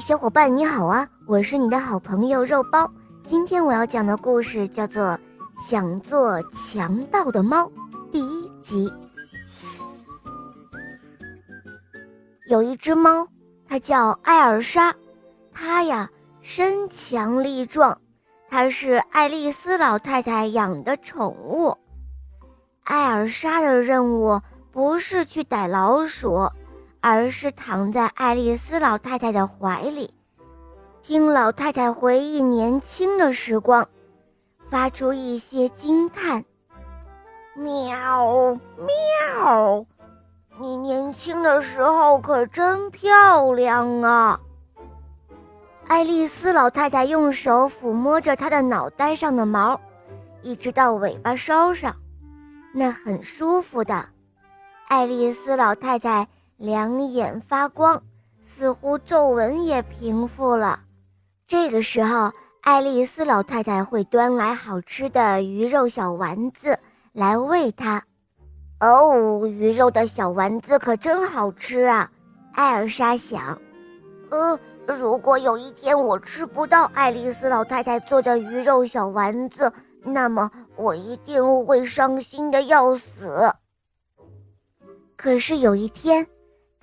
[0.00, 1.08] 小伙伴你好啊！
[1.26, 2.90] 我是你的好朋友肉包。
[3.24, 5.04] 今天我要讲的故事叫做
[5.64, 7.64] 《想做强盗的猫》
[8.10, 8.92] 第一集。
[12.48, 13.26] 有一只猫，
[13.68, 14.94] 它叫艾尔莎，
[15.52, 17.96] 它呀身强力壮，
[18.50, 21.76] 它是爱丽丝老太太养的宠物。
[22.82, 24.40] 艾尔莎的任务
[24.72, 26.50] 不是去逮老鼠。
[27.02, 30.14] 而是躺在爱丽丝老太太的怀里，
[31.02, 33.88] 听老太太回忆年轻的时光，
[34.70, 36.44] 发出一些惊叹
[37.58, 39.84] ：“喵喵，
[40.60, 44.38] 你年轻的时候可真漂亮啊！”
[45.88, 49.80] 爱丽丝老太太用手抚摸着她的脑袋上的毛，
[50.40, 51.96] 一直到尾巴梢上，
[52.72, 54.06] 那很舒服的。
[54.86, 56.28] 爱丽丝老太太。
[56.62, 58.00] 两眼发光，
[58.44, 60.78] 似乎皱纹也平复了。
[61.48, 62.30] 这个时候，
[62.60, 66.78] 爱丽丝老太太会端来好吃的鱼肉小丸子
[67.10, 68.00] 来喂它。
[68.78, 72.08] 哦，鱼肉的小丸子可真好吃啊！
[72.52, 73.60] 艾尔莎想。
[74.30, 79.72] 呃，如果有一天我吃不到爱丽丝老太太做的鱼肉小丸子，
[80.04, 83.52] 那么我一定会伤心的要死。
[85.16, 86.24] 可是有一天。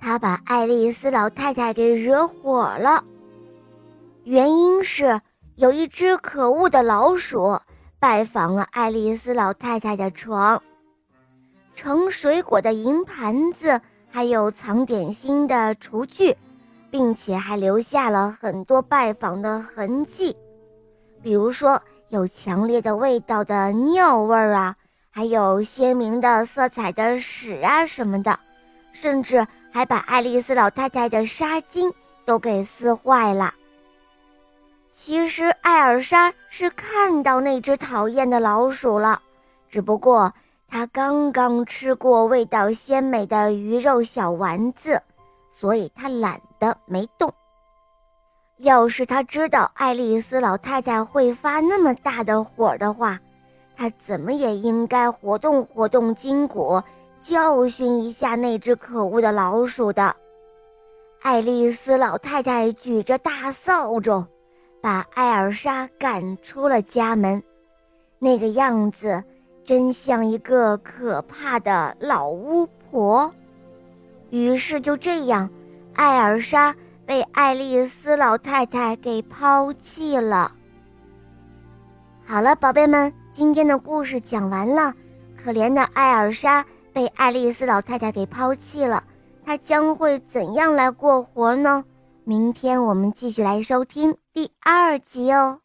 [0.00, 3.04] 他把爱丽丝老太太给惹火了，
[4.24, 5.20] 原因是
[5.56, 7.60] 有一只可恶的老鼠
[7.98, 10.60] 拜访了爱丽丝老太太的床，
[11.74, 16.34] 盛水果的银盘子，还有藏点心的厨具，
[16.90, 20.34] 并且还留下了很多拜访的痕迹，
[21.22, 24.74] 比如说有强烈的味道的尿味儿啊，
[25.10, 28.40] 还有鲜明的色彩的屎啊什么的，
[28.92, 29.46] 甚至。
[29.72, 31.92] 还把爱丽丝老太太的纱巾
[32.24, 33.54] 都给撕坏了。
[34.92, 39.22] 其实艾尔莎是看到那只讨厌的老鼠了，
[39.68, 40.32] 只不过
[40.68, 45.00] 她刚刚吃过味道鲜美的鱼肉小丸子，
[45.52, 47.32] 所以她懒得没动。
[48.58, 53.18] 要是她知道爱丽丝老太太会发那么大的火的话，
[53.74, 56.82] 她怎么也应该活动活动筋骨。
[57.20, 60.16] 教训一下那只可恶的老鼠的，
[61.20, 64.26] 爱丽丝老太太举着大扫帚，
[64.80, 67.42] 把艾尔莎赶出了家门。
[68.18, 69.22] 那个样子，
[69.64, 73.30] 真像一个可怕的老巫婆。
[74.30, 75.48] 于是就这样，
[75.94, 80.52] 艾尔莎被爱丽丝老太太给抛弃了。
[82.24, 84.94] 好了，宝贝们，今天的故事讲完了。
[85.36, 86.64] 可怜的艾尔莎。
[86.92, 89.04] 被爱丽丝老太太给抛弃了，
[89.44, 91.84] 她将会怎样来过活呢？
[92.24, 95.60] 明天我们继续来收听第二集哦。